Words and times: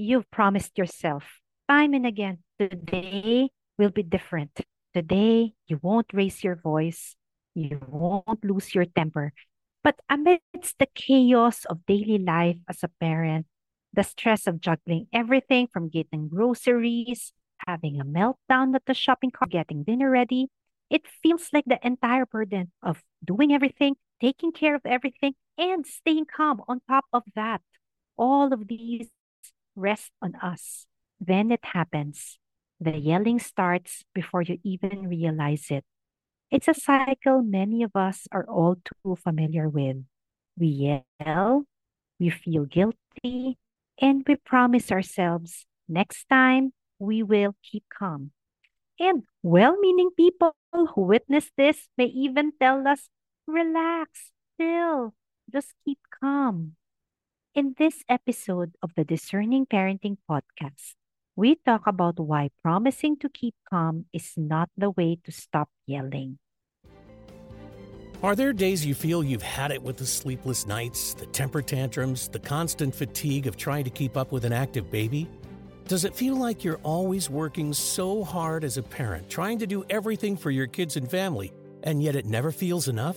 You've 0.00 0.30
promised 0.30 0.78
yourself 0.78 1.40
time 1.68 1.92
and 1.92 2.06
again, 2.06 2.38
today 2.56 3.50
will 3.78 3.90
be 3.90 4.04
different. 4.04 4.60
Today, 4.94 5.54
you 5.66 5.80
won't 5.82 6.06
raise 6.12 6.44
your 6.44 6.54
voice. 6.54 7.16
You 7.56 7.80
won't 7.88 8.44
lose 8.44 8.76
your 8.76 8.84
temper. 8.84 9.32
But 9.82 9.98
amidst 10.08 10.78
the 10.78 10.86
chaos 10.94 11.64
of 11.64 11.84
daily 11.84 12.18
life 12.18 12.58
as 12.68 12.84
a 12.84 12.94
parent, 13.00 13.46
the 13.92 14.04
stress 14.04 14.46
of 14.46 14.60
juggling 14.60 15.08
everything 15.12 15.66
from 15.66 15.88
getting 15.88 16.28
groceries, 16.28 17.32
having 17.66 18.00
a 18.00 18.04
meltdown 18.04 18.76
at 18.76 18.86
the 18.86 18.94
shopping 18.94 19.32
cart, 19.32 19.50
getting 19.50 19.82
dinner 19.82 20.10
ready, 20.10 20.46
it 20.90 21.08
feels 21.24 21.48
like 21.52 21.64
the 21.66 21.84
entire 21.84 22.24
burden 22.24 22.70
of 22.84 23.02
doing 23.24 23.52
everything, 23.52 23.96
taking 24.20 24.52
care 24.52 24.76
of 24.76 24.82
everything, 24.86 25.34
and 25.58 25.84
staying 25.84 26.26
calm 26.26 26.62
on 26.68 26.82
top 26.88 27.06
of 27.12 27.24
that. 27.34 27.62
All 28.16 28.52
of 28.52 28.68
these 28.68 29.08
rest 29.78 30.10
on 30.20 30.34
us. 30.42 30.86
Then 31.20 31.50
it 31.50 31.64
happens. 31.64 32.38
The 32.80 32.98
yelling 32.98 33.38
starts 33.38 34.04
before 34.14 34.42
you 34.42 34.58
even 34.64 35.08
realize 35.08 35.70
it. 35.70 35.84
It's 36.50 36.68
a 36.68 36.74
cycle 36.74 37.42
many 37.42 37.82
of 37.82 37.94
us 37.94 38.26
are 38.32 38.46
all 38.48 38.76
too 38.76 39.16
familiar 39.16 39.68
with. 39.68 40.04
We 40.58 40.98
yell, 41.20 41.64
we 42.18 42.30
feel 42.30 42.64
guilty, 42.64 43.58
and 44.00 44.24
we 44.26 44.36
promise 44.36 44.90
ourselves 44.90 45.66
next 45.88 46.26
time 46.28 46.72
we 46.98 47.22
will 47.22 47.54
keep 47.62 47.84
calm. 47.92 48.32
And 48.98 49.24
well 49.42 49.76
meaning 49.78 50.10
people 50.16 50.56
who 50.72 51.02
witness 51.02 51.50
this 51.56 51.88
may 51.96 52.06
even 52.06 52.52
tell 52.60 52.86
us, 52.86 53.08
relax, 53.46 54.32
still, 54.54 55.14
just 55.52 55.74
keep 55.84 55.98
calm. 56.20 56.76
In 57.58 57.74
this 57.76 58.04
episode 58.08 58.76
of 58.84 58.92
the 58.94 59.02
Discerning 59.02 59.66
Parenting 59.66 60.16
Podcast, 60.30 60.94
we 61.34 61.56
talk 61.56 61.88
about 61.88 62.20
why 62.20 62.50
promising 62.62 63.16
to 63.16 63.28
keep 63.28 63.56
calm 63.68 64.04
is 64.12 64.34
not 64.36 64.70
the 64.76 64.90
way 64.90 65.18
to 65.24 65.32
stop 65.32 65.68
yelling. 65.84 66.38
Are 68.22 68.36
there 68.36 68.52
days 68.52 68.86
you 68.86 68.94
feel 68.94 69.24
you've 69.24 69.42
had 69.42 69.72
it 69.72 69.82
with 69.82 69.96
the 69.96 70.06
sleepless 70.06 70.68
nights, 70.68 71.14
the 71.14 71.26
temper 71.26 71.60
tantrums, 71.60 72.28
the 72.28 72.38
constant 72.38 72.94
fatigue 72.94 73.48
of 73.48 73.56
trying 73.56 73.82
to 73.82 73.90
keep 73.90 74.16
up 74.16 74.30
with 74.30 74.44
an 74.44 74.52
active 74.52 74.88
baby? 74.88 75.28
Does 75.88 76.04
it 76.04 76.14
feel 76.14 76.36
like 76.36 76.62
you're 76.62 76.84
always 76.84 77.28
working 77.28 77.74
so 77.74 78.22
hard 78.22 78.62
as 78.62 78.76
a 78.76 78.84
parent, 78.84 79.28
trying 79.28 79.58
to 79.58 79.66
do 79.66 79.84
everything 79.90 80.36
for 80.36 80.52
your 80.52 80.68
kids 80.68 80.96
and 80.96 81.10
family, 81.10 81.52
and 81.82 82.00
yet 82.00 82.14
it 82.14 82.24
never 82.24 82.52
feels 82.52 82.86
enough? 82.86 83.16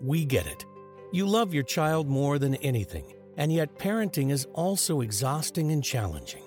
We 0.00 0.24
get 0.24 0.46
it. 0.46 0.64
You 1.12 1.26
love 1.26 1.52
your 1.52 1.64
child 1.64 2.08
more 2.08 2.38
than 2.38 2.54
anything 2.56 3.04
and 3.38 3.52
yet, 3.52 3.78
parenting 3.78 4.30
is 4.30 4.46
also 4.52 5.00
exhausting 5.00 5.70
and 5.70 5.82
challenging, 5.82 6.42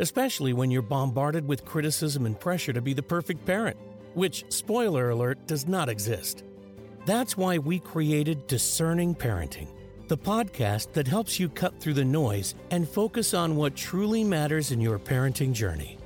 especially 0.00 0.52
when 0.52 0.70
you're 0.70 0.82
bombarded 0.82 1.46
with 1.48 1.64
criticism 1.64 2.26
and 2.26 2.38
pressure 2.38 2.72
to 2.72 2.82
be 2.82 2.92
the 2.92 3.02
perfect 3.02 3.46
parent, 3.46 3.76
which, 4.14 4.44
spoiler 4.48 5.10
alert, 5.10 5.46
does 5.46 5.66
not 5.68 5.88
exist. 5.88 6.42
That's 7.06 7.36
why 7.36 7.58
we 7.58 7.78
created 7.78 8.48
Discerning 8.48 9.14
Parenting, 9.14 9.68
the 10.08 10.18
podcast 10.18 10.92
that 10.94 11.06
helps 11.06 11.38
you 11.38 11.48
cut 11.48 11.78
through 11.80 11.94
the 11.94 12.04
noise 12.04 12.56
and 12.72 12.88
focus 12.88 13.32
on 13.32 13.54
what 13.54 13.76
truly 13.76 14.24
matters 14.24 14.72
in 14.72 14.80
your 14.80 14.98
parenting 14.98 15.52
journey. 15.52 15.98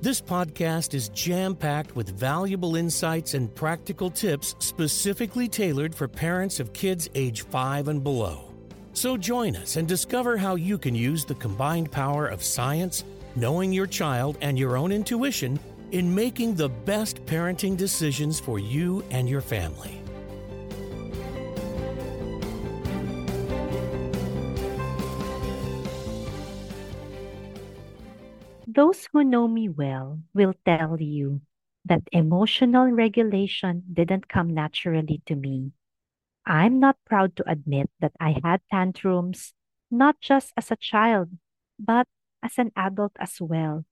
This 0.00 0.20
podcast 0.20 0.94
is 0.94 1.10
jam 1.10 1.54
packed 1.54 1.94
with 1.94 2.18
valuable 2.18 2.76
insights 2.76 3.34
and 3.34 3.54
practical 3.54 4.10
tips 4.10 4.54
specifically 4.60 5.46
tailored 5.46 5.94
for 5.94 6.08
parents 6.08 6.58
of 6.58 6.72
kids 6.72 7.10
age 7.14 7.42
5 7.42 7.88
and 7.88 8.02
below. 8.02 8.53
So 8.94 9.16
join 9.16 9.56
us 9.56 9.74
and 9.74 9.88
discover 9.88 10.36
how 10.36 10.54
you 10.54 10.78
can 10.78 10.94
use 10.94 11.24
the 11.24 11.34
combined 11.34 11.90
power 11.90 12.28
of 12.28 12.44
science, 12.44 13.04
knowing 13.34 13.72
your 13.72 13.88
child, 13.88 14.38
and 14.40 14.56
your 14.56 14.76
own 14.76 14.92
intuition 14.92 15.58
in 15.90 16.14
making 16.14 16.54
the 16.54 16.68
best 16.68 17.26
parenting 17.26 17.76
decisions 17.76 18.38
for 18.38 18.60
you 18.60 19.04
and 19.10 19.28
your 19.28 19.40
family. 19.40 20.00
Those 28.68 29.08
who 29.12 29.24
know 29.24 29.48
me 29.48 29.68
well 29.68 30.20
will 30.34 30.54
tell 30.64 31.00
you 31.00 31.40
that 31.84 32.02
emotional 32.12 32.86
regulation 32.86 33.82
didn't 33.92 34.28
come 34.28 34.54
naturally 34.54 35.20
to 35.26 35.34
me 35.34 35.72
I'm 36.46 36.78
not 36.80 36.96
proud 37.04 37.36
to 37.36 37.50
admit 37.50 37.90
that 38.00 38.12
I 38.20 38.36
had 38.42 38.60
tantrums, 38.70 39.52
not 39.90 40.20
just 40.20 40.52
as 40.56 40.70
a 40.70 40.76
child, 40.76 41.30
but 41.78 42.06
as 42.42 42.58
an 42.58 42.72
adult 42.76 43.12
as 43.18 43.40
well, 43.40 43.84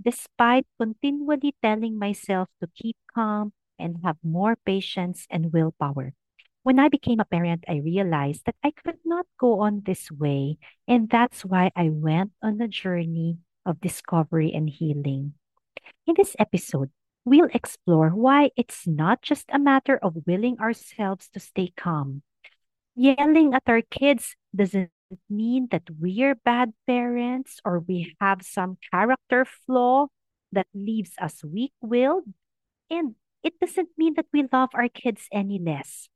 despite 0.00 0.66
continually 0.78 1.54
telling 1.62 1.98
myself 1.98 2.48
to 2.60 2.68
keep 2.74 2.96
calm 3.14 3.52
and 3.78 4.02
have 4.04 4.16
more 4.22 4.56
patience 4.56 5.26
and 5.30 5.52
willpower. 5.52 6.14
When 6.62 6.78
I 6.78 6.88
became 6.88 7.20
a 7.20 7.24
parent, 7.24 7.64
I 7.68 7.80
realized 7.80 8.44
that 8.44 8.56
I 8.62 8.72
could 8.72 8.98
not 9.04 9.26
go 9.38 9.60
on 9.60 9.82
this 9.86 10.10
way, 10.10 10.58
and 10.86 11.08
that's 11.08 11.44
why 11.44 11.70
I 11.74 11.88
went 11.88 12.32
on 12.42 12.60
a 12.60 12.68
journey 12.68 13.38
of 13.64 13.80
discovery 13.80 14.52
and 14.52 14.68
healing. 14.68 15.34
In 16.06 16.14
this 16.16 16.36
episode, 16.38 16.90
we'll 17.24 17.48
explore 17.52 18.10
why 18.10 18.50
it's 18.56 18.86
not 18.86 19.22
just 19.22 19.46
a 19.52 19.58
matter 19.58 19.98
of 20.02 20.26
willing 20.26 20.58
ourselves 20.58 21.28
to 21.34 21.40
stay 21.40 21.72
calm. 21.76 22.22
Yelling 22.94 23.54
at 23.54 23.62
our 23.66 23.82
kids 23.82 24.36
doesn't 24.54 24.90
mean 25.28 25.68
that 25.70 25.82
we're 25.98 26.34
bad 26.34 26.72
parents 26.86 27.60
or 27.64 27.80
we 27.80 28.14
have 28.20 28.42
some 28.42 28.78
character 28.90 29.44
flaw 29.44 30.06
that 30.52 30.66
leaves 30.74 31.12
us 31.20 31.42
weak 31.44 31.72
willed. 31.80 32.24
And 32.90 33.14
it 33.42 33.58
doesn't 33.60 33.90
mean 33.96 34.14
that 34.14 34.26
we 34.32 34.46
love 34.52 34.70
our 34.74 34.88
kids 34.88 35.28
any 35.32 35.58
less. 35.58 36.08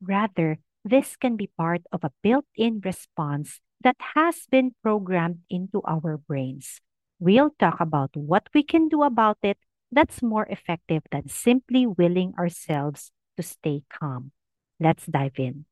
Rather, 0.00 0.58
this 0.84 1.16
can 1.16 1.36
be 1.36 1.50
part 1.58 1.82
of 1.92 2.04
a 2.04 2.12
built 2.22 2.46
in 2.56 2.80
response 2.84 3.60
that 3.82 3.96
has 4.14 4.46
been 4.50 4.74
programmed 4.82 5.40
into 5.50 5.82
our 5.86 6.16
brains. 6.16 6.80
We'll 7.18 7.50
talk 7.58 7.80
about 7.80 8.16
what 8.16 8.48
we 8.54 8.62
can 8.62 8.88
do 8.88 9.02
about 9.02 9.38
it 9.42 9.58
that's 9.92 10.22
more 10.22 10.46
effective 10.46 11.02
than 11.10 11.28
simply 11.28 11.86
willing 11.86 12.34
ourselves 12.38 13.12
to 13.36 13.42
stay 13.42 13.82
calm. 13.90 14.32
Let's 14.78 15.06
dive 15.06 15.38
in. 15.38 15.66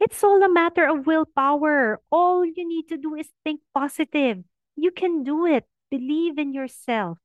It's 0.00 0.24
all 0.24 0.42
a 0.42 0.48
matter 0.48 0.88
of 0.88 1.06
willpower. 1.06 2.00
All 2.10 2.44
you 2.44 2.66
need 2.66 2.88
to 2.88 2.96
do 2.96 3.14
is 3.14 3.28
think 3.44 3.60
positive. 3.74 4.42
You 4.76 4.90
can 4.90 5.24
do 5.24 5.46
it. 5.46 5.64
Believe 5.90 6.38
in 6.38 6.54
yourself. 6.54 7.18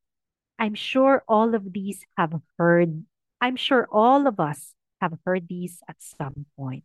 I'm 0.59 0.75
sure 0.75 1.24
all 1.28 1.56
of 1.56 1.72
these 1.72 2.03
have 2.18 2.34
heard, 2.57 3.03
I'm 3.40 3.56
sure 3.56 3.88
all 3.92 4.28
of 4.28 4.40
us 4.40 4.74
have 5.02 5.18
heard 5.25 5.47
these 5.47 5.80
at 5.88 5.97
some 6.00 6.46
point. 6.57 6.84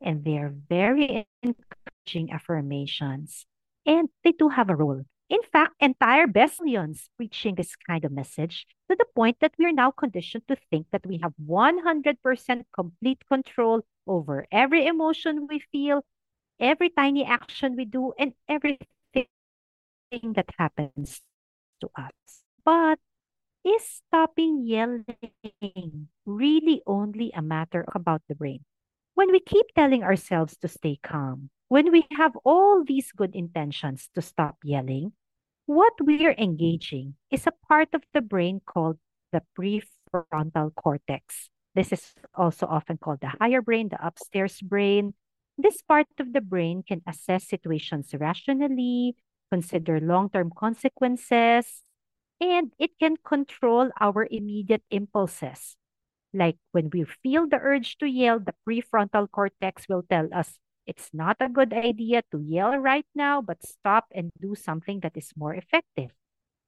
And 0.00 0.24
they're 0.24 0.52
very 0.68 1.26
encouraging 1.42 2.32
affirmations. 2.32 3.46
And 3.86 4.08
they 4.24 4.32
do 4.32 4.48
have 4.48 4.68
a 4.68 4.76
role. 4.76 5.04
In 5.34 5.42
fact, 5.50 5.74
entire 5.80 6.28
Besselians 6.28 7.10
preaching 7.16 7.56
this 7.56 7.74
kind 7.74 8.04
of 8.04 8.12
message 8.12 8.68
to 8.88 8.94
the 8.94 9.04
point 9.16 9.38
that 9.40 9.50
we 9.58 9.66
are 9.66 9.72
now 9.72 9.90
conditioned 9.90 10.46
to 10.46 10.54
think 10.70 10.86
that 10.92 11.04
we 11.04 11.18
have 11.18 11.34
100% 11.42 12.62
complete 12.72 13.18
control 13.26 13.82
over 14.06 14.46
every 14.52 14.86
emotion 14.86 15.48
we 15.50 15.58
feel, 15.58 16.06
every 16.60 16.88
tiny 16.88 17.24
action 17.26 17.74
we 17.74 17.84
do, 17.84 18.12
and 18.16 18.34
everything 18.48 19.26
that 20.38 20.54
happens 20.56 21.20
to 21.80 21.90
us. 21.98 22.44
But 22.64 23.00
is 23.64 23.82
stopping 24.06 24.62
yelling 24.62 26.06
really 26.24 26.80
only 26.86 27.32
a 27.34 27.42
matter 27.42 27.84
about 27.92 28.22
the 28.28 28.36
brain? 28.36 28.62
When 29.14 29.32
we 29.32 29.40
keep 29.40 29.66
telling 29.74 30.04
ourselves 30.04 30.56
to 30.58 30.68
stay 30.68 31.00
calm, 31.02 31.50
when 31.66 31.90
we 31.90 32.06
have 32.12 32.38
all 32.44 32.84
these 32.84 33.10
good 33.10 33.34
intentions 33.34 34.08
to 34.14 34.22
stop 34.22 34.58
yelling, 34.62 35.12
what 35.66 35.92
we're 36.00 36.34
engaging 36.36 37.14
is 37.30 37.46
a 37.46 37.52
part 37.68 37.88
of 37.94 38.02
the 38.12 38.20
brain 38.20 38.60
called 38.64 38.98
the 39.32 39.42
prefrontal 39.58 40.74
cortex. 40.74 41.48
This 41.74 41.92
is 41.92 42.14
also 42.34 42.66
often 42.66 42.98
called 42.98 43.20
the 43.20 43.32
higher 43.40 43.62
brain, 43.62 43.88
the 43.88 44.04
upstairs 44.04 44.60
brain. 44.60 45.14
This 45.58 45.82
part 45.82 46.06
of 46.18 46.32
the 46.32 46.40
brain 46.40 46.82
can 46.86 47.02
assess 47.06 47.48
situations 47.48 48.14
rationally, 48.18 49.16
consider 49.50 50.00
long 50.00 50.30
term 50.30 50.50
consequences, 50.56 51.82
and 52.40 52.72
it 52.78 52.92
can 52.98 53.16
control 53.24 53.90
our 54.00 54.26
immediate 54.30 54.84
impulses. 54.90 55.76
Like 56.32 56.56
when 56.72 56.90
we 56.92 57.04
feel 57.22 57.46
the 57.48 57.58
urge 57.62 57.96
to 57.98 58.06
yell, 58.06 58.40
the 58.40 58.54
prefrontal 58.68 59.30
cortex 59.30 59.88
will 59.88 60.02
tell 60.02 60.28
us 60.34 60.58
it's 60.86 61.10
not 61.12 61.36
a 61.40 61.48
good 61.48 61.72
idea 61.72 62.22
to 62.32 62.40
yell 62.40 62.76
right 62.76 63.06
now, 63.14 63.40
but 63.42 63.64
stop 63.64 64.06
and 64.14 64.30
do 64.40 64.54
something 64.54 65.00
that 65.00 65.16
is 65.16 65.32
more 65.36 65.54
effective. 65.54 66.10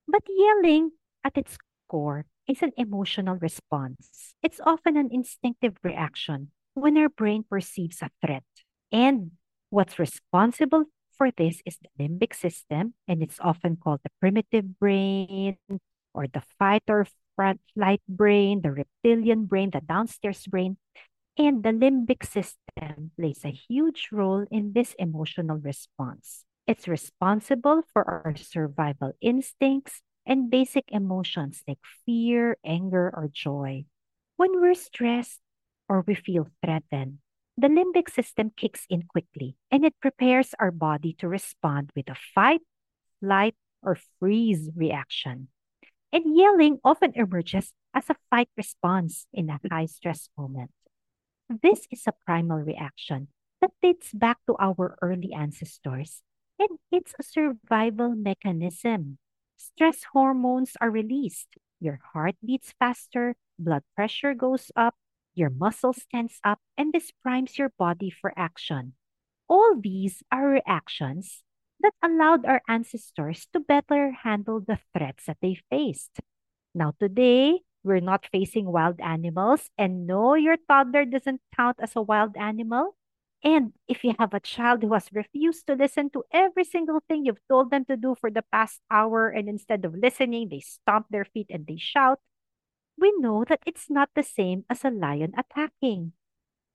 But 0.08 0.22
yelling, 0.28 0.92
at 1.24 1.36
its 1.36 1.58
core, 1.88 2.26
is 2.48 2.62
an 2.62 2.72
emotional 2.76 3.36
response. 3.36 4.34
It's 4.42 4.60
often 4.60 4.96
an 4.96 5.10
instinctive 5.10 5.76
reaction 5.82 6.52
when 6.74 6.96
our 6.96 7.08
brain 7.08 7.44
perceives 7.48 8.02
a 8.02 8.10
threat. 8.24 8.44
And 8.92 9.32
what's 9.70 9.98
responsible 9.98 10.84
for 11.16 11.30
this 11.30 11.62
is 11.64 11.78
the 11.80 11.88
limbic 11.98 12.34
system, 12.34 12.94
and 13.08 13.22
it's 13.22 13.40
often 13.40 13.76
called 13.76 14.00
the 14.04 14.10
primitive 14.20 14.78
brain 14.78 15.56
or 16.14 16.26
the 16.28 16.42
fight 16.58 16.84
or 16.88 17.06
flight 17.36 18.00
brain, 18.08 18.62
the 18.62 18.72
reptilian 18.72 19.46
brain, 19.46 19.70
the 19.70 19.80
downstairs 19.80 20.46
brain. 20.46 20.76
And 21.38 21.62
the 21.62 21.70
limbic 21.70 22.24
system 22.24 23.12
plays 23.16 23.44
a 23.44 23.50
huge 23.52 24.08
role 24.10 24.46
in 24.50 24.72
this 24.72 24.94
emotional 24.98 25.58
response. 25.58 26.44
It's 26.66 26.88
responsible 26.88 27.82
for 27.92 28.08
our 28.08 28.34
survival 28.36 29.12
instincts 29.20 30.00
and 30.24 30.50
basic 30.50 30.84
emotions 30.88 31.62
like 31.68 31.78
fear, 32.04 32.56
anger, 32.64 33.12
or 33.14 33.28
joy. 33.30 33.84
When 34.36 34.60
we're 34.60 34.74
stressed 34.74 35.40
or 35.88 36.02
we 36.06 36.14
feel 36.14 36.48
threatened, 36.64 37.18
the 37.56 37.68
limbic 37.68 38.10
system 38.10 38.50
kicks 38.56 38.86
in 38.88 39.02
quickly 39.02 39.56
and 39.70 39.84
it 39.84 39.94
prepares 40.00 40.54
our 40.58 40.70
body 40.70 41.14
to 41.20 41.28
respond 41.28 41.92
with 41.94 42.08
a 42.08 42.16
fight, 42.34 42.62
flight, 43.20 43.54
or 43.82 43.98
freeze 44.18 44.70
reaction. 44.74 45.48
And 46.12 46.36
yelling 46.36 46.80
often 46.84 47.12
emerges 47.14 47.72
as 47.94 48.10
a 48.10 48.16
fight 48.30 48.48
response 48.56 49.26
in 49.32 49.50
a 49.50 49.60
high 49.70 49.86
stress 49.86 50.28
moment. 50.36 50.70
This 51.48 51.86
is 51.90 52.02
a 52.06 52.14
primal 52.26 52.58
reaction 52.58 53.28
that 53.60 53.70
dates 53.82 54.12
back 54.12 54.38
to 54.46 54.56
our 54.58 54.98
early 55.00 55.32
ancestors, 55.32 56.22
and 56.58 56.78
it's 56.90 57.14
a 57.18 57.22
survival 57.22 58.14
mechanism. 58.14 59.18
Stress 59.56 60.10
hormones 60.12 60.74
are 60.80 60.90
released. 60.90 61.48
Your 61.80 62.00
heart 62.12 62.34
beats 62.44 62.74
faster, 62.78 63.36
blood 63.58 63.82
pressure 63.94 64.34
goes 64.34 64.72
up, 64.74 64.96
your 65.34 65.50
muscles 65.50 66.02
tense 66.10 66.40
up, 66.42 66.58
and 66.76 66.92
this 66.92 67.12
primes 67.22 67.58
your 67.58 67.70
body 67.78 68.10
for 68.10 68.32
action. 68.36 68.94
All 69.46 69.78
these 69.78 70.22
are 70.32 70.48
reactions 70.48 71.44
that 71.80 71.94
allowed 72.02 72.44
our 72.46 72.62
ancestors 72.66 73.46
to 73.52 73.60
better 73.60 74.10
handle 74.10 74.60
the 74.60 74.78
threats 74.96 75.26
that 75.26 75.38
they 75.40 75.60
faced. 75.70 76.18
Now, 76.74 76.94
today, 76.98 77.62
we're 77.86 78.00
not 78.00 78.26
facing 78.32 78.66
wild 78.66 79.00
animals. 79.00 79.70
And 79.78 80.06
no, 80.06 80.34
your 80.34 80.56
toddler 80.68 81.04
doesn't 81.06 81.40
count 81.56 81.78
as 81.80 81.96
a 81.96 82.02
wild 82.02 82.36
animal. 82.36 82.96
And 83.44 83.72
if 83.86 84.02
you 84.02 84.14
have 84.18 84.34
a 84.34 84.40
child 84.40 84.82
who 84.82 84.92
has 84.94 85.08
refused 85.12 85.66
to 85.68 85.74
listen 85.74 86.10
to 86.10 86.24
every 86.32 86.64
single 86.64 87.00
thing 87.08 87.24
you've 87.24 87.46
told 87.48 87.70
them 87.70 87.84
to 87.86 87.96
do 87.96 88.16
for 88.18 88.30
the 88.30 88.42
past 88.50 88.80
hour, 88.90 89.28
and 89.28 89.48
instead 89.48 89.84
of 89.84 89.94
listening, 89.94 90.48
they 90.48 90.60
stomp 90.60 91.06
their 91.10 91.24
feet 91.24 91.46
and 91.50 91.66
they 91.66 91.76
shout, 91.76 92.20
we 92.98 93.12
know 93.18 93.44
that 93.44 93.60
it's 93.66 93.88
not 93.90 94.10
the 94.14 94.22
same 94.22 94.64
as 94.68 94.84
a 94.84 94.90
lion 94.90 95.32
attacking. 95.38 96.12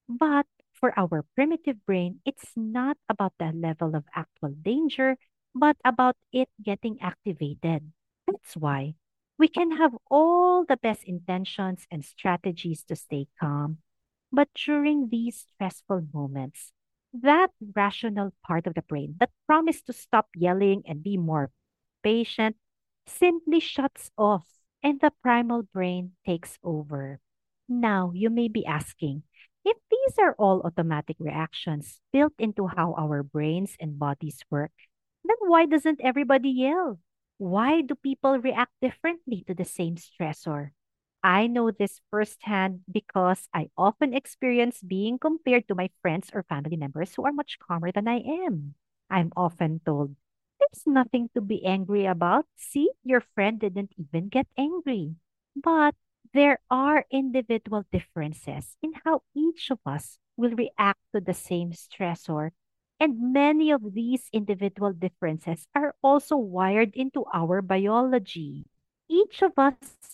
But 0.09 0.47
for 0.73 0.97
our 0.97 1.25
primitive 1.35 1.85
brain, 1.85 2.21
it's 2.25 2.53
not 2.55 2.97
about 3.09 3.33
the 3.39 3.51
level 3.53 3.95
of 3.95 4.05
actual 4.15 4.51
danger, 4.51 5.17
but 5.55 5.77
about 5.85 6.17
it 6.31 6.49
getting 6.61 7.01
activated. 7.01 7.91
That's 8.27 8.55
why 8.55 8.95
we 9.41 9.49
can 9.49 9.73
have 9.81 9.97
all 10.05 10.63
the 10.69 10.77
best 10.77 11.01
intentions 11.03 11.89
and 11.89 12.05
strategies 12.05 12.85
to 12.85 12.95
stay 12.95 13.25
calm. 13.41 13.81
But 14.31 14.53
during 14.53 15.09
these 15.09 15.49
stressful 15.49 16.13
moments, 16.13 16.71
that 17.09 17.49
rational 17.73 18.37
part 18.45 18.67
of 18.67 18.75
the 18.77 18.85
brain 18.85 19.15
that 19.17 19.33
promised 19.49 19.87
to 19.87 19.93
stop 19.97 20.29
yelling 20.37 20.83
and 20.85 21.01
be 21.01 21.17
more 21.17 21.49
patient 22.03 22.55
simply 23.07 23.59
shuts 23.59 24.11
off 24.15 24.45
and 24.83 25.01
the 25.01 25.11
primal 25.25 25.63
brain 25.73 26.13
takes 26.23 26.61
over. 26.63 27.19
Now, 27.67 28.11
you 28.13 28.29
may 28.29 28.47
be 28.47 28.63
asking, 28.63 29.23
if 29.65 29.77
these 29.89 30.21
are 30.21 30.37
all 30.37 30.61
automatic 30.61 31.17
reactions 31.17 31.99
built 32.13 32.37
into 32.37 32.67
how 32.67 32.93
our 32.93 33.23
brains 33.23 33.73
and 33.81 33.97
bodies 33.97 34.37
work, 34.53 34.71
then 35.25 35.37
why 35.49 35.65
doesn't 35.65 35.99
everybody 36.05 36.49
yell? 36.49 36.99
Why 37.41 37.81
do 37.81 37.95
people 37.95 38.37
react 38.37 38.69
differently 38.85 39.41
to 39.47 39.55
the 39.57 39.65
same 39.65 39.97
stressor? 39.97 40.77
I 41.23 41.47
know 41.47 41.71
this 41.71 41.99
firsthand 42.13 42.85
because 42.85 43.49
I 43.49 43.73
often 43.75 44.13
experience 44.13 44.81
being 44.85 45.17
compared 45.17 45.67
to 45.67 45.73
my 45.73 45.89
friends 46.03 46.29
or 46.33 46.43
family 46.45 46.77
members 46.77 47.15
who 47.15 47.25
are 47.25 47.33
much 47.33 47.57
calmer 47.57 47.91
than 47.91 48.07
I 48.07 48.21
am. 48.45 48.75
I'm 49.09 49.33
often 49.35 49.81
told, 49.83 50.15
there's 50.59 50.85
nothing 50.85 51.29
to 51.33 51.41
be 51.41 51.65
angry 51.65 52.05
about. 52.05 52.45
See, 52.57 52.91
your 53.03 53.21
friend 53.33 53.59
didn't 53.59 53.93
even 53.97 54.29
get 54.29 54.45
angry. 54.55 55.15
But 55.55 55.95
there 56.33 56.59
are 56.69 57.05
individual 57.09 57.85
differences 57.91 58.77
in 58.83 58.93
how 59.03 59.23
each 59.33 59.71
of 59.71 59.79
us 59.83 60.19
will 60.37 60.53
react 60.53 61.01
to 61.13 61.19
the 61.19 61.33
same 61.33 61.71
stressor 61.73 62.51
and 63.01 63.33
many 63.33 63.73
of 63.73 63.81
these 63.97 64.29
individual 64.31 64.93
differences 64.93 65.65
are 65.73 65.97
also 66.05 66.37
wired 66.37 66.93
into 66.93 67.25
our 67.33 67.59
biology. 67.65 68.69
Each 69.09 69.41
of 69.41 69.57
us 69.57 69.73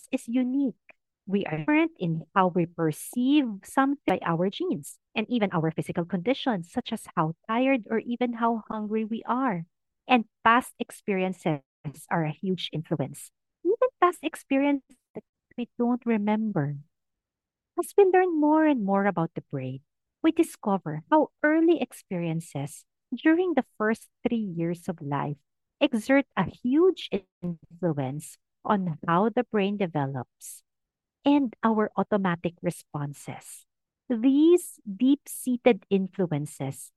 is 0.09 0.23
unique. 0.25 0.79
We 1.27 1.43
are 1.43 1.59
different 1.59 1.99
in 1.99 2.23
how 2.33 2.47
we 2.47 2.65
perceive 2.65 3.43
something 3.67 3.99
by 4.07 4.23
our 4.23 4.47
genes 4.49 4.95
and 5.13 5.27
even 5.27 5.51
our 5.51 5.69
physical 5.69 6.05
conditions, 6.05 6.71
such 6.71 6.93
as 6.93 7.03
how 7.17 7.35
tired 7.51 7.83
or 7.91 7.99
even 7.99 8.39
how 8.39 8.63
hungry 8.71 9.03
we 9.03 9.21
are. 9.27 9.67
And 10.07 10.23
past 10.47 10.71
experiences 10.79 11.59
are 12.09 12.23
a 12.23 12.31
huge 12.31 12.69
influence. 12.71 13.35
Even 13.67 13.91
past 13.99 14.23
experiences 14.23 14.95
that 15.13 15.27
we 15.57 15.67
don't 15.77 16.05
remember. 16.05 16.77
As 17.77 17.91
we 17.97 18.05
learn 18.07 18.39
more 18.39 18.65
and 18.65 18.81
more 18.81 19.05
about 19.05 19.31
the 19.35 19.43
brain, 19.51 19.81
we 20.23 20.31
discover 20.31 21.03
how 21.11 21.29
early 21.43 21.81
experiences 21.81 22.85
during 23.15 23.53
the 23.53 23.65
first 23.77 24.09
three 24.27 24.37
years 24.41 24.87
of 24.89 25.01
life 25.01 25.37
exert 25.79 26.25
a 26.35 26.45
huge 26.45 27.09
influence 27.41 28.37
on 28.65 28.97
how 29.07 29.29
the 29.29 29.43
brain 29.43 29.77
develops 29.77 30.63
and 31.25 31.53
our 31.63 31.91
automatic 31.97 32.53
responses. 32.61 33.65
These 34.09 34.79
deep 34.85 35.21
seated 35.27 35.83
influences 35.89 36.91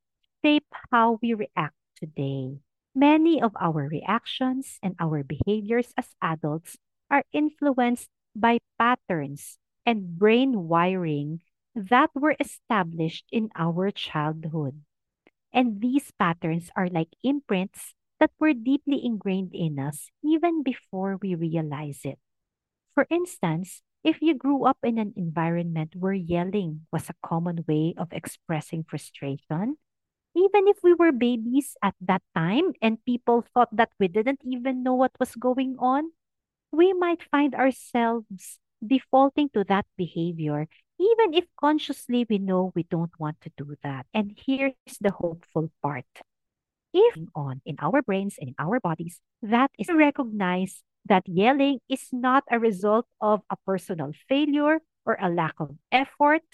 shape 0.45 0.67
how 0.91 1.19
we 1.23 1.35
react 1.35 1.77
today. 1.97 2.59
Many 2.95 3.43
of 3.43 3.53
our 3.61 3.87
reactions 3.89 4.79
and 4.83 4.95
our 4.99 5.23
behaviors 5.23 5.93
as 5.97 6.15
adults 6.23 6.79
are 7.11 7.25
influenced 7.33 8.09
by 8.35 8.59
patterns 8.79 9.59
and 9.85 10.19
brain 10.19 10.69
wiring 10.69 11.41
that 11.75 12.11
were 12.15 12.37
established 12.41 13.27
in 13.31 13.51
our 13.57 13.91
childhood. 13.91 14.83
And 15.53 15.81
these 15.81 16.13
patterns 16.19 16.71
are 16.77 16.89
like 16.89 17.15
imprints 17.23 17.95
that 18.21 18.31
were 18.39 18.55
deeply 18.55 19.05
ingrained 19.05 19.55
in 19.55 19.79
us 19.79 20.11
even 20.23 20.63
before 20.63 21.19
we 21.21 21.35
realize 21.35 22.01
it. 22.05 22.19
For 22.95 23.07
instance, 23.11 23.83
if 24.05 24.23
you 24.23 24.35
grew 24.35 24.65
up 24.65 24.79
in 24.83 24.99
an 24.99 25.13
environment 25.17 25.95
where 25.97 26.15
yelling 26.15 26.87
was 26.93 27.09
a 27.11 27.19
common 27.25 27.65
way 27.69 27.95
of 27.97 28.13
expressing 28.13 28.85
frustration, 28.85 29.77
even 30.35 30.69
if 30.69 30.79
we 30.83 30.95
were 30.95 31.13
babies 31.13 31.77
at 31.83 31.95
that 32.01 32.23
time 32.35 32.73
and 32.81 33.05
people 33.05 33.45
thought 33.53 33.69
that 33.73 33.91
we 33.99 34.09
didn't 34.09 34.41
even 34.45 34.83
know 34.83 34.95
what 34.95 35.13
was 35.19 35.35
going 35.35 35.77
on, 35.79 36.13
we 36.73 36.93
might 36.93 37.23
find 37.23 37.55
ourselves 37.55 38.59
defaulting 38.85 39.51
to 39.51 39.65
that 39.65 39.87
behavior, 39.97 40.69
even 41.01 41.33
if 41.33 41.47
consciously 41.59 42.27
we 42.29 42.39
know 42.39 42.73
we 42.77 42.85
don't 42.85 43.19
want 43.19 43.41
to 43.41 43.51
do 43.57 43.75
that. 43.83 44.05
And 44.13 44.37
here's 44.37 45.01
the 45.01 45.13
hopeful 45.13 45.73
part. 45.83 46.05
If 46.93 47.17
on 47.35 47.63
in 47.65 47.77
our 47.81 48.03
brains 48.03 48.37
and 48.39 48.51
in 48.51 48.55
our 48.59 48.81
bodies, 48.81 49.21
that 49.41 49.71
is 49.79 49.87
to 49.87 49.97
recognize 49.97 50.83
that 51.07 51.27
yelling 51.27 51.81
is 51.89 52.09
not 52.13 52.45
a 52.51 52.59
result 52.59 53.07
of 53.21 53.43
a 53.49 53.57
personal 53.65 54.13
failure 54.29 54.81
or 55.07 55.17
a 55.21 55.31
lack 55.31 55.55
of 55.59 55.79
effort. 55.91 56.45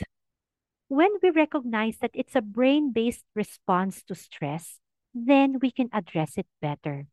When 0.89 1.11
we 1.23 1.31
recognize 1.31 1.99
that 1.99 2.13
it's 2.15 2.37
a 2.37 2.43
brain 2.43 2.93
based 2.93 3.25
response 3.35 4.05
to 4.05 4.15
stress, 4.15 4.79
then 5.13 5.59
we 5.61 5.71
can 5.73 5.89
address 5.93 6.39
it 6.39 6.47
better. 6.63 7.07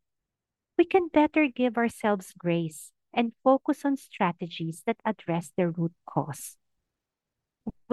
We 0.78 0.86
can 0.86 1.08
better 1.08 1.48
give 1.48 1.78
ourselves 1.78 2.34
grace 2.38 2.92
and 3.14 3.34
focus 3.44 3.86
on 3.86 3.98
strategies 3.98 4.84
that 4.86 4.98
address 5.06 5.52
the 5.56 5.70
root 5.70 5.94
cause, 6.06 6.58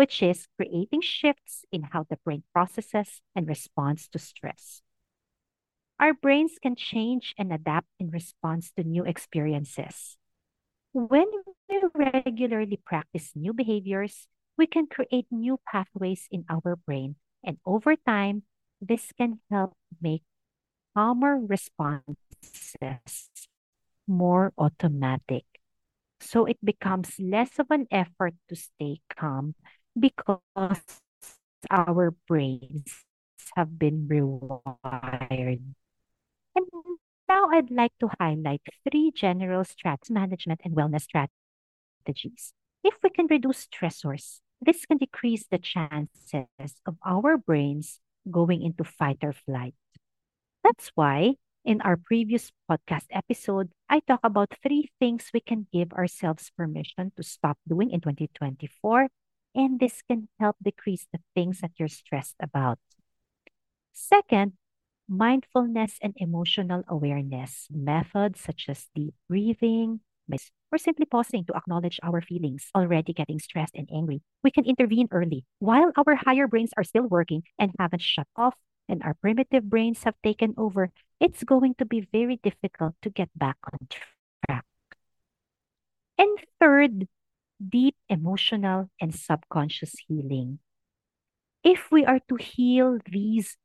which 0.00 0.23
is 0.23 0.49
creating 0.57 1.04
shifts 1.04 1.69
in 1.69 1.92
how 1.92 2.09
the 2.09 2.16
brain 2.25 2.42
processes 2.57 3.21
and 3.37 3.45
responds 3.45 4.09
to 4.09 4.16
stress. 4.16 4.80
Our 6.00 6.16
brains 6.16 6.57
can 6.57 6.73
change 6.73 7.35
and 7.37 7.52
adapt 7.52 7.92
in 8.00 8.09
response 8.09 8.73
to 8.80 8.83
new 8.83 9.04
experiences. 9.04 10.16
When 10.97 11.28
we 11.69 11.85
regularly 11.92 12.80
practice 12.80 13.37
new 13.37 13.52
behaviors, 13.52 14.25
we 14.57 14.64
can 14.64 14.88
create 14.88 15.28
new 15.28 15.61
pathways 15.69 16.25
in 16.33 16.49
our 16.49 16.80
brain, 16.80 17.16
and 17.45 17.61
over 17.69 17.92
time, 17.92 18.49
this 18.80 19.12
can 19.12 19.45
help 19.52 19.76
make 20.00 20.25
calmer 20.97 21.37
responses 21.37 22.16
more 24.09 24.57
automatic. 24.57 25.45
So 26.21 26.47
it 26.47 26.57
becomes 26.64 27.21
less 27.21 27.59
of 27.59 27.69
an 27.69 27.85
effort 27.92 28.33
to 28.49 28.57
stay 28.57 29.04
calm 29.12 29.57
because 29.99 30.40
our 31.70 32.11
brains 32.26 33.04
have 33.56 33.78
been 33.78 34.09
rewired. 34.09 35.62
And 36.54 36.66
now 37.28 37.49
I'd 37.50 37.70
like 37.70 37.92
to 38.00 38.11
highlight 38.18 38.62
three 38.88 39.12
general 39.14 39.64
stress 39.64 40.11
management 40.11 40.61
and 40.64 40.75
wellness 40.75 41.06
strategies. 41.09 42.52
If 42.82 42.94
we 43.02 43.11
can 43.11 43.26
reduce 43.26 43.66
stressors, 43.66 44.40
this 44.61 44.87
can 44.87 44.99
decrease 44.99 45.47
the 45.50 45.59
chances 45.59 46.75
of 46.87 46.97
our 47.04 47.37
brains 47.37 48.00
going 48.30 48.62
into 48.62 48.85
fight 48.85 49.18
or 49.23 49.32
flight. 49.32 49.75
That's 50.64 50.90
why 50.94 51.37
in 51.64 51.80
our 51.82 51.97
previous 51.97 52.52
podcast 52.70 53.06
episode, 53.11 53.70
I 53.88 54.00
talk 54.00 54.20
about 54.25 54.54
three 54.62 54.90
things 54.99 55.30
we 55.32 55.40
can 55.40 55.66
give 55.73 55.92
ourselves 55.92 56.50
permission 56.56 57.12
to 57.16 57.23
stop 57.23 57.59
doing 57.68 57.90
in 57.90 58.00
2024, 58.00 59.09
and 59.54 59.80
this 59.80 60.02
can 60.02 60.28
help 60.38 60.57
decrease 60.62 61.07
the 61.12 61.21
things 61.35 61.61
that 61.61 61.73
you're 61.78 61.88
stressed 61.88 62.37
about. 62.40 62.78
Second, 63.92 64.54
mindfulness 65.09 65.99
and 66.00 66.14
emotional 66.16 66.85
awareness 66.88 67.66
methods 67.71 68.40
such 68.40 68.66
as 68.69 68.88
deep 68.95 69.14
breathing, 69.28 70.00
or 70.71 70.78
simply 70.78 71.04
pausing 71.04 71.45
to 71.45 71.57
acknowledge 71.57 71.99
our 72.02 72.21
feelings, 72.21 72.71
already 72.75 73.12
getting 73.12 73.38
stressed 73.38 73.75
and 73.75 73.88
angry. 73.92 74.23
We 74.45 74.50
can 74.50 74.64
intervene 74.64 75.09
early 75.11 75.45
while 75.59 75.90
our 75.97 76.14
higher 76.14 76.47
brains 76.47 76.71
are 76.76 76.85
still 76.85 77.07
working 77.07 77.42
and 77.59 77.73
haven't 77.78 78.02
shut 78.02 78.28
off 78.37 78.54
and 78.88 79.02
our 79.02 79.14
primitive 79.14 79.64
brains 79.64 80.04
have 80.04 80.14
taken 80.23 80.54
over. 80.57 80.90
It's 81.19 81.45
going 81.45 81.75
to 81.78 81.85
be 81.85 82.07
very 82.12 82.38
difficult 82.42 82.95
to 83.02 83.11
get 83.11 83.30
back 83.37 83.57
on 83.73 83.88
track. 83.90 84.64
And 86.19 86.38
third, 86.61 87.09
deep 87.61 87.97
emotional 88.09 88.90
and 89.00 89.14
subconscious 89.14 89.95
healing. 90.09 90.59
If 91.62 91.93
we 91.93 92.05
are 92.05 92.21
to 92.29 92.37
heal 92.37 92.99
these 93.05 93.57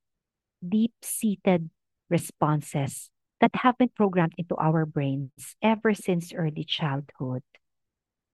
deep 0.68 0.94
seated 1.02 1.70
responses 2.10 3.10
that 3.42 3.56
have 3.56 3.78
been 3.78 3.90
programmed 3.90 4.34
into 4.38 4.56
our 4.56 4.86
brains 4.86 5.56
ever 5.62 5.94
since 5.94 6.34
early 6.34 6.64
childhood. 6.64 7.44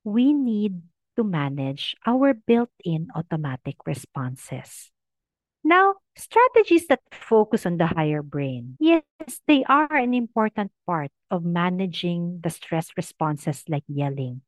We 0.04 0.34
need 0.34 0.82
to 1.16 1.24
manage 1.24 1.96
our 2.06 2.34
built 2.34 2.72
in 2.84 3.10
automatic 3.16 3.76
responses. 3.86 4.92
Now, 5.64 6.02
strategies 6.16 6.88
that 6.88 7.02
focus 7.12 7.66
on 7.66 7.78
the 7.78 7.86
higher 7.86 8.24
brain. 8.24 8.78
Yes, 8.80 9.04
they 9.46 9.64
are 9.66 9.94
an 9.94 10.14
important 10.14 10.72
part 10.88 11.12
of 11.30 11.46
managing 11.46 12.42
the 12.42 12.50
stress 12.50 12.90
responses 12.98 13.64
like 13.70 13.84
yelling. 13.88 14.42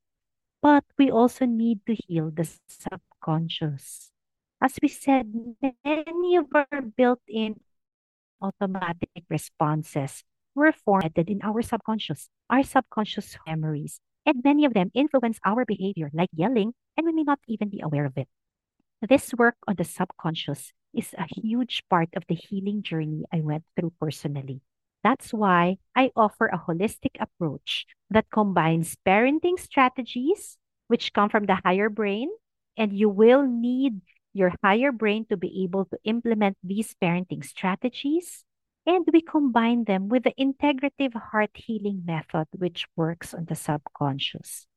But 0.64 0.86
we 0.98 1.12
also 1.12 1.46
need 1.46 1.86
to 1.88 1.94
heal 1.94 2.32
the 2.32 2.48
subconscious. 2.70 4.12
As 4.62 4.80
we 4.82 4.88
said, 4.88 5.28
many 5.84 6.38
of 6.38 6.48
our 6.56 6.82
built 6.82 7.20
in 7.28 7.60
automatic 8.42 9.12
responses 9.30 10.24
were 10.56 10.72
formatted 10.72 11.30
in 11.30 11.42
our 11.44 11.62
subconscious, 11.62 12.30
our 12.50 12.64
subconscious 12.64 13.36
memories, 13.46 14.00
and 14.26 14.40
many 14.42 14.64
of 14.64 14.74
them 14.74 14.90
influence 14.94 15.38
our 15.44 15.66
behavior, 15.66 16.10
like 16.14 16.30
yelling, 16.32 16.74
and 16.96 17.06
we 17.06 17.12
may 17.12 17.24
not 17.24 17.40
even 17.46 17.68
be 17.68 17.82
aware 17.84 18.06
of 18.06 18.18
it. 18.18 18.30
This 19.02 19.34
work 19.36 19.58
on 19.68 19.76
the 19.76 19.84
subconscious 19.84 20.72
is 20.96 21.14
a 21.18 21.28
huge 21.28 21.84
part 21.90 22.16
of 22.16 22.24
the 22.30 22.36
healing 22.36 22.84
journey 22.84 23.26
I 23.34 23.42
went 23.42 23.66
through 23.76 23.92
personally. 24.00 24.62
That's 25.04 25.34
why 25.34 25.78
I 25.96 26.12
offer 26.16 26.48
a 26.48 26.58
holistic 26.58 27.20
approach 27.20 27.86
that 28.10 28.32
combines 28.32 28.96
parenting 29.06 29.60
strategies, 29.60 30.58
which 30.88 31.14
come 31.14 31.30
from 31.30 31.46
the 31.46 31.60
higher 31.64 31.90
brain, 31.90 32.30
and 32.78 32.94
you 32.94 33.10
will 33.10 33.44
need 33.46 34.02
your 34.34 34.54
higher 34.64 34.92
brain 34.92 35.26
to 35.30 35.38
be 35.38 35.64
able 35.64 35.86
to 35.86 35.98
implement 36.06 36.58
these 36.64 36.96
parenting 37.02 37.44
strategies 37.44 38.46
and 38.86 39.08
we 39.12 39.22
combine 39.22 39.86
them 39.86 40.10
with 40.10 40.24
the 40.24 40.34
integrative 40.38 41.16
HeartHealing 41.32 42.06
method, 42.06 42.48
which 42.52 42.88
works 42.96 43.34
on 43.34 43.46
the 43.46 43.56
subconscious. 43.56 44.68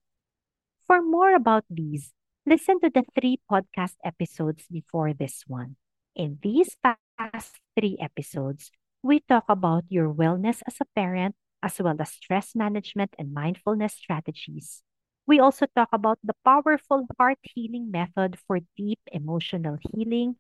For 0.87 1.02
more 1.02 1.35
about 1.35 1.64
these, 1.68 2.14
listen 2.47 2.78
to 2.80 2.90
the 2.90 3.02
three 3.18 3.40
podcast 3.50 3.95
episodes 4.04 4.64
before 4.71 5.12
this 5.12 5.42
one. 5.47 5.76
In 6.14 6.38
these 6.40 6.76
past 6.83 7.59
three 7.76 7.99
episodes, 8.00 8.71
we 9.07 9.21
talk 9.21 9.45
about 9.49 9.85
your 9.89 10.13
wellness 10.13 10.63
as 10.67 10.77
a 10.81 10.87
parent, 10.95 11.37
as 11.63 11.79
well 11.81 11.97
as 11.99 12.11
stress 12.11 12.55
management 12.55 13.15
and 13.19 13.33
mindfulness 13.33 13.95
strategies. 13.95 14.83
We 15.27 15.41
also 15.41 15.67
talk 15.75 15.89
about 15.93 16.19
the 16.23 16.35
powerful 16.45 17.07
HeartHealing 17.19 17.91
method 17.91 18.39
for 18.47 18.61
deep 18.77 19.01
emotional 19.13 19.79
healing 19.81 20.37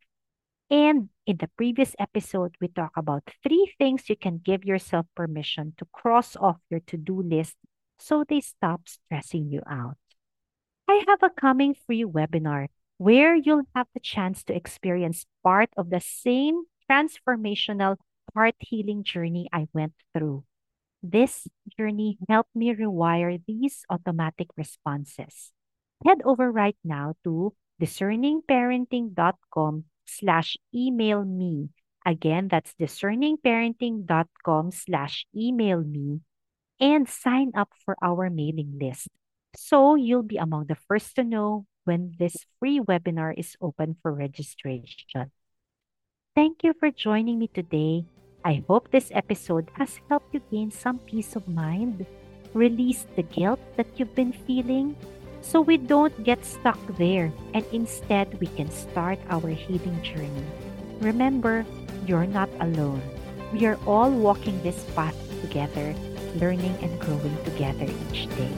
and 0.70 1.10
in 1.26 1.36
the 1.36 1.48
previous 1.56 1.94
episode, 1.98 2.56
we 2.60 2.68
talk 2.68 2.92
about 2.96 3.30
three 3.42 3.72
things 3.78 4.08
you 4.08 4.16
can 4.16 4.38
give 4.38 4.64
yourself 4.64 5.06
permission 5.14 5.74
to 5.78 5.86
cross 5.92 6.34
off 6.34 6.58
your 6.70 6.80
to 6.90 6.96
do 6.96 7.22
list 7.22 7.54
so 7.98 8.24
they 8.28 8.40
stop 8.40 8.88
stressing 8.88 9.50
you 9.50 9.62
out. 9.70 9.96
I 10.88 11.04
have 11.06 11.22
a 11.22 11.30
coming 11.30 11.74
free 11.74 12.04
webinar 12.04 12.66
where 12.98 13.34
you'll 13.34 13.68
have 13.74 13.86
the 13.94 14.00
chance 14.00 14.42
to 14.44 14.56
experience 14.56 15.26
part 15.44 15.70
of 15.76 15.90
the 15.90 16.00
same 16.00 16.64
transformational 16.90 17.96
HeartHealing 18.36 19.02
journey 19.02 19.48
I 19.52 19.68
went 19.72 19.94
through. 20.12 20.44
This 21.02 21.48
journey 21.78 22.18
helped 22.28 22.54
me 22.54 22.74
rewire 22.74 23.40
these 23.46 23.84
automatic 23.88 24.48
responses. 24.56 25.52
Head 26.04 26.20
over 26.24 26.52
right 26.52 26.76
now 26.84 27.14
to 27.24 27.54
discerningparenting.com 27.80 29.84
slash 30.06 30.56
email 30.74 31.24
me. 31.24 31.70
Again, 32.04 32.48
that's 32.48 32.74
discerningparenting.com 32.78 34.70
slash 34.70 35.26
email 35.34 35.82
me 35.82 36.20
and 36.78 37.08
sign 37.08 37.52
up 37.56 37.72
for 37.84 37.96
our 38.02 38.30
mailing 38.30 38.78
list. 38.80 39.08
So 39.56 39.94
you'll 39.94 40.22
be 40.22 40.36
among 40.36 40.66
the 40.66 40.76
first 40.76 41.16
to 41.16 41.24
know 41.24 41.66
when 41.84 42.14
this 42.18 42.36
free 42.58 42.78
webinar 42.78 43.32
is 43.36 43.56
open 43.60 43.96
for 44.02 44.12
registration. 44.12 45.32
Thank 46.34 46.62
you 46.62 46.74
for 46.78 46.90
joining 46.90 47.38
me 47.38 47.48
today. 47.48 48.04
I 48.46 48.62
hope 48.70 48.94
this 48.94 49.10
episode 49.10 49.74
has 49.74 49.98
helped 50.06 50.30
you 50.30 50.38
gain 50.54 50.70
some 50.70 51.02
peace 51.02 51.34
of 51.34 51.50
mind, 51.50 52.06
release 52.54 53.04
the 53.18 53.26
guilt 53.26 53.58
that 53.74 53.90
you've 53.98 54.14
been 54.14 54.30
feeling, 54.30 54.94
so 55.42 55.60
we 55.60 55.76
don't 55.76 56.14
get 56.22 56.46
stuck 56.46 56.78
there 56.94 57.34
and 57.54 57.66
instead 57.72 58.38
we 58.38 58.46
can 58.54 58.70
start 58.70 59.18
our 59.30 59.50
healing 59.50 59.98
journey. 60.06 60.46
Remember, 61.02 61.66
you're 62.06 62.30
not 62.30 62.48
alone. 62.62 63.02
We 63.50 63.66
are 63.66 63.82
all 63.82 64.14
walking 64.14 64.62
this 64.62 64.78
path 64.94 65.18
together, 65.42 65.90
learning 66.38 66.78
and 66.86 66.94
growing 67.02 67.34
together 67.42 67.90
each 68.14 68.30
day. 68.38 68.54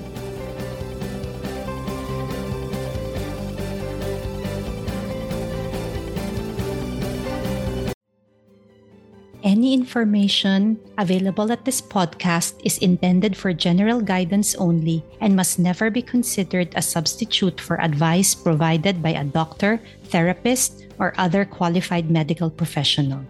Any 9.48 9.72
information 9.72 10.76
available 11.00 11.48
at 11.48 11.64
this 11.64 11.80
podcast 11.80 12.60
is 12.68 12.76
intended 12.84 13.32
for 13.32 13.56
general 13.56 14.04
guidance 14.04 14.52
only 14.60 15.00
and 15.24 15.32
must 15.32 15.56
never 15.56 15.88
be 15.88 16.04
considered 16.04 16.68
a 16.76 16.84
substitute 16.84 17.56
for 17.56 17.80
advice 17.80 18.36
provided 18.36 19.00
by 19.00 19.16
a 19.16 19.24
doctor, 19.24 19.80
therapist, 20.12 20.84
or 21.00 21.16
other 21.16 21.46
qualified 21.48 22.12
medical 22.12 22.50
professional. 22.52 23.24